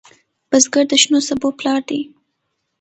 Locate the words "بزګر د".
0.49-0.93